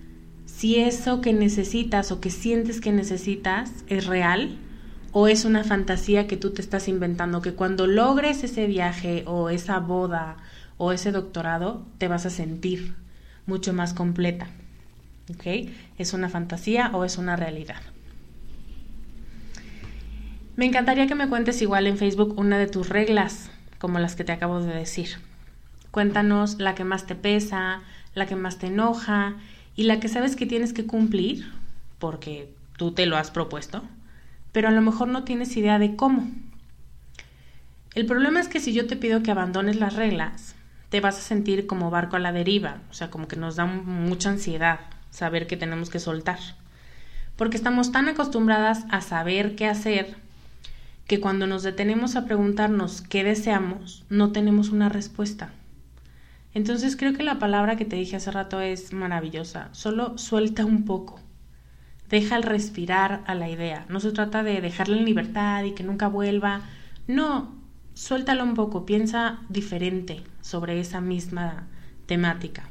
[0.46, 4.58] si eso que necesitas o que sientes que necesitas es real
[5.12, 9.50] o es una fantasía que tú te estás inventando, que cuando logres ese viaje o
[9.50, 10.38] esa boda
[10.78, 12.94] o ese doctorado te vas a sentir
[13.48, 14.50] mucho más completa.
[15.98, 17.82] ¿Es una fantasía o es una realidad?
[20.56, 24.24] Me encantaría que me cuentes igual en Facebook una de tus reglas, como las que
[24.24, 25.18] te acabo de decir.
[25.92, 27.82] Cuéntanos la que más te pesa,
[28.14, 29.36] la que más te enoja
[29.76, 31.52] y la que sabes que tienes que cumplir,
[32.00, 33.84] porque tú te lo has propuesto,
[34.52, 36.30] pero a lo mejor no tienes idea de cómo.
[37.94, 40.56] El problema es que si yo te pido que abandones las reglas,
[40.90, 43.66] te vas a sentir como barco a la deriva, o sea, como que nos da
[43.66, 44.80] mucha ansiedad,
[45.12, 46.40] saber que tenemos que soltar.
[47.36, 50.16] Porque estamos tan acostumbradas a saber qué hacer
[51.08, 55.52] que cuando nos detenemos a preguntarnos qué deseamos, no tenemos una respuesta.
[56.54, 59.70] Entonces creo que la palabra que te dije hace rato es maravillosa.
[59.74, 61.20] Solo suelta un poco.
[62.10, 63.86] Deja el respirar a la idea.
[63.88, 66.62] No se trata de dejarla en libertad y que nunca vuelva.
[67.08, 67.56] No,
[67.94, 68.86] suéltalo un poco.
[68.86, 71.68] Piensa diferente sobre esa misma
[72.06, 72.71] temática.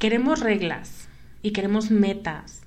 [0.00, 1.08] Queremos reglas
[1.42, 2.62] y queremos metas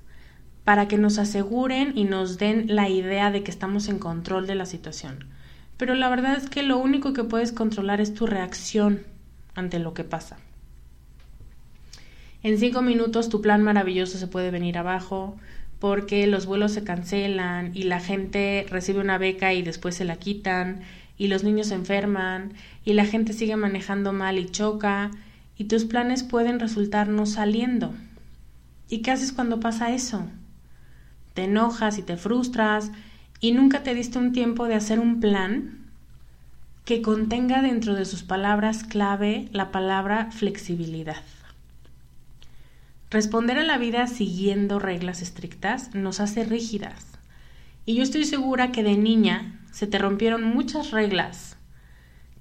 [0.64, 4.54] para que nos aseguren y nos den la idea de que estamos en control de
[4.54, 5.26] la situación.
[5.76, 9.02] Pero la verdad es que lo único que puedes controlar es tu reacción
[9.56, 10.38] ante lo que pasa.
[12.44, 15.36] En cinco minutos tu plan maravilloso se puede venir abajo
[15.80, 20.18] porque los vuelos se cancelan y la gente recibe una beca y después se la
[20.18, 20.82] quitan
[21.18, 22.54] y los niños se enferman
[22.86, 25.10] y la gente sigue manejando mal y choca
[25.58, 27.94] y tus planes pueden resultar no saliendo.
[28.90, 30.26] ¿Y qué haces cuando pasa eso?
[31.34, 32.92] Te enojas y te frustras
[33.40, 35.84] y nunca te diste un tiempo de hacer un plan
[36.86, 41.24] que contenga dentro de sus palabras clave la palabra flexibilidad.
[43.10, 47.06] responder a la vida siguiendo reglas estrictas nos hace rígidas.
[47.86, 51.58] Y yo estoy segura que de niña se te rompieron muchas reglas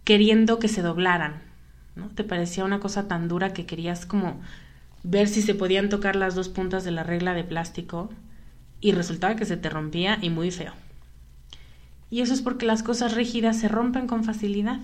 [0.05, 1.52] queriendo que se doblaran.
[1.97, 2.09] ¿No?
[2.09, 4.41] Te parecía una cosa tan dura que querías como
[5.03, 8.11] ver si se podían tocar las dos puntas de la regla de plástico
[8.81, 10.73] y resultaba que se te rompía y muy feo.
[12.11, 14.81] Y eso es porque las cosas rígidas se rompen con facilidad.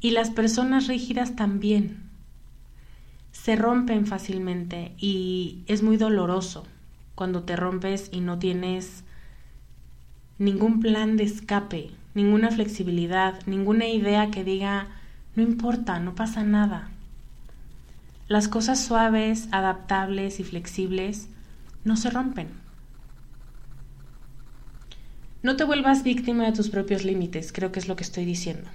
[0.00, 2.04] Y las personas rígidas también.
[3.32, 6.66] Se rompen fácilmente y es muy doloroso
[7.14, 9.04] cuando te rompes y no tienes
[10.38, 14.88] ningún plan de escape, ninguna flexibilidad, ninguna idea que diga,
[15.36, 16.88] no importa, no pasa nada.
[18.26, 21.28] Las cosas suaves, adaptables y flexibles
[21.84, 22.48] no se rompen.
[25.42, 28.68] No te vuelvas víctima de tus propios límites, creo que es lo que estoy diciendo.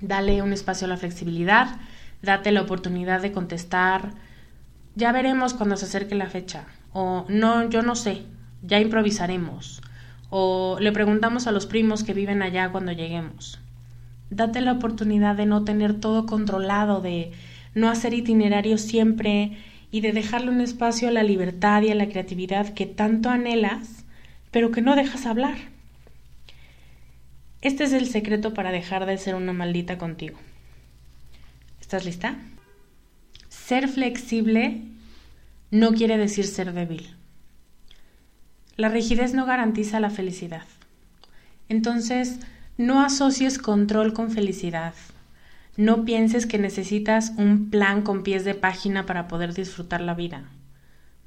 [0.00, 1.76] Dale un espacio a la flexibilidad,
[2.22, 4.14] date la oportunidad de contestar,
[4.96, 8.24] ya veremos cuando se acerque la fecha, o no, yo no sé,
[8.62, 9.80] ya improvisaremos,
[10.30, 13.61] o le preguntamos a los primos que viven allá cuando lleguemos.
[14.34, 17.32] Date la oportunidad de no tener todo controlado, de
[17.74, 19.58] no hacer itinerarios siempre
[19.90, 24.06] y de dejarle un espacio a la libertad y a la creatividad que tanto anhelas,
[24.50, 25.56] pero que no dejas hablar.
[27.60, 30.38] Este es el secreto para dejar de ser una maldita contigo.
[31.82, 32.36] ¿Estás lista?
[33.50, 34.80] Ser flexible
[35.70, 37.14] no quiere decir ser débil.
[38.76, 40.64] La rigidez no garantiza la felicidad.
[41.68, 42.40] Entonces,
[42.82, 44.94] no asocies control con felicidad.
[45.76, 50.42] No pienses que necesitas un plan con pies de página para poder disfrutar la vida.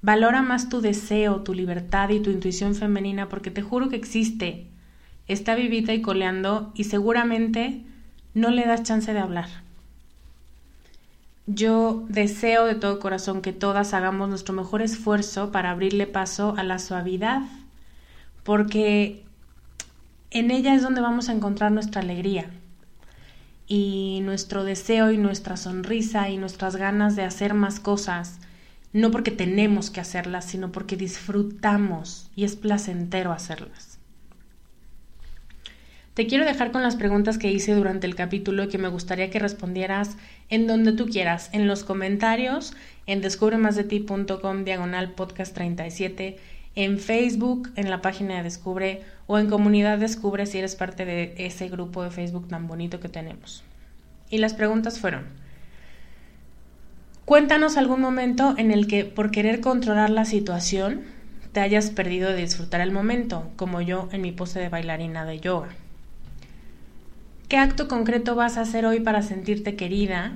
[0.02, 4.68] Valora más tu deseo, tu libertad y tu intuición femenina porque te juro que existe.
[5.28, 7.82] Está vivita y coleando y seguramente
[8.34, 9.48] no le das chance de hablar.
[11.48, 16.64] Yo deseo de todo corazón que todas hagamos nuestro mejor esfuerzo para abrirle paso a
[16.64, 17.44] la suavidad,
[18.44, 19.25] porque
[20.36, 22.50] en ella es donde vamos a encontrar nuestra alegría
[23.68, 28.40] y nuestro deseo y nuestra sonrisa y nuestras ganas de hacer más cosas,
[28.92, 33.98] no porque tenemos que hacerlas, sino porque disfrutamos y es placentero hacerlas.
[36.16, 39.30] Te quiero dejar con las preguntas que hice durante el capítulo y que me gustaría
[39.30, 40.18] que respondieras
[40.50, 42.74] en donde tú quieras, en los comentarios,
[43.06, 46.38] en descubremasdeti.com diagonal podcast 37,
[46.76, 51.34] en Facebook, en la página de Descubre o en Comunidad Descubre si eres parte de
[51.38, 53.64] ese grupo de Facebook tan bonito que tenemos.
[54.30, 55.26] Y las preguntas fueron,
[57.24, 61.02] cuéntanos algún momento en el que por querer controlar la situación
[61.54, 65.40] te hayas perdido de disfrutar el momento, como yo en mi pose de bailarina de
[65.40, 65.70] yoga.
[67.48, 70.34] ¿Qué acto concreto vas a hacer hoy para sentirte querida?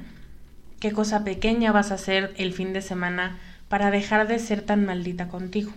[0.79, 3.37] ¿Qué cosa pequeña vas a hacer el fin de semana
[3.67, 5.73] para dejar de ser tan maldita contigo?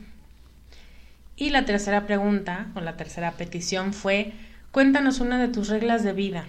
[1.37, 4.33] Y la tercera pregunta o la tercera petición fue,
[4.71, 6.45] cuéntanos una de tus reglas de vida,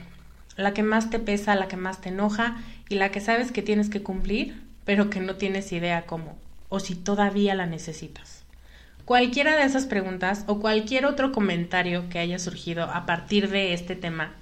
[0.57, 2.57] la que más te pesa, la que más te enoja
[2.89, 6.37] y la que sabes que tienes que cumplir, pero que no tienes idea cómo,
[6.69, 8.43] o si todavía la necesitas.
[9.05, 13.95] Cualquiera de esas preguntas o cualquier otro comentario que haya surgido a partir de este
[13.95, 14.33] tema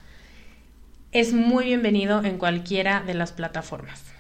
[1.12, 4.11] es muy bienvenido en cualquiera de las plataformas.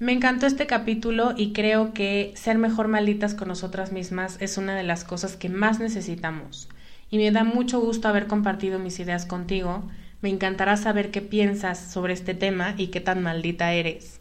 [0.00, 4.76] Me encantó este capítulo y creo que ser mejor malditas con nosotras mismas es una
[4.76, 6.68] de las cosas que más necesitamos.
[7.10, 9.90] Y me da mucho gusto haber compartido mis ideas contigo.
[10.22, 14.20] Me encantará saber qué piensas sobre este tema y qué tan maldita eres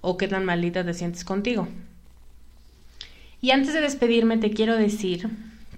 [0.00, 1.66] o qué tan maldita te sientes contigo.
[3.40, 5.28] Y antes de despedirme te quiero decir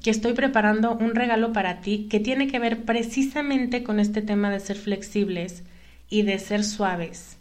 [0.03, 4.51] que estoy preparando un regalo para ti que tiene que ver precisamente con este tema
[4.51, 5.63] de ser flexibles
[6.11, 7.38] y de ser suaves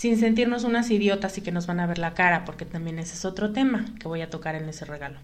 [0.00, 3.12] sin sentirnos unas idiotas y que nos van a ver la cara, porque también ese
[3.12, 5.18] es otro tema que voy a tocar en ese regalo.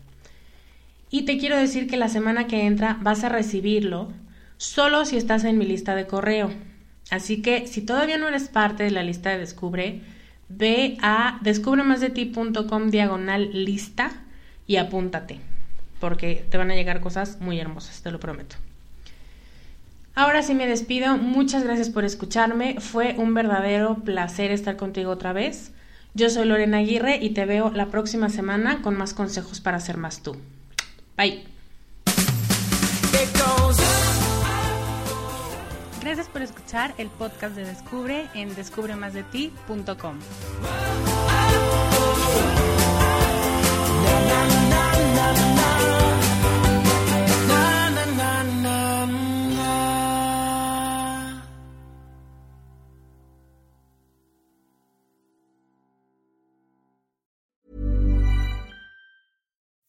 [1.09, 4.13] Y te quiero decir que la semana que entra vas a recibirlo
[4.59, 6.51] solo si estás en mi lista de correo.
[7.11, 10.03] Así que si todavía no eres parte de la lista de Descubre,
[10.51, 14.11] ve a descubremasdeti.com diagonal lista
[14.67, 15.41] y apúntate,
[16.01, 18.57] porque te van a llegar cosas muy hermosas, te lo prometo.
[20.17, 21.19] Ahora sí me despido.
[21.19, 22.81] Muchas gracias por escucharme.
[22.81, 25.73] Fue un verdadero placer estar contigo otra vez.
[26.15, 29.99] Yo soy Lorena Aguirre y te veo la próxima semana con más consejos para ser
[29.99, 30.35] más tú.
[31.19, 31.45] Bye.
[36.01, 40.19] Gracias por escuchar el podcast de Descubre en descubremasdeti.com.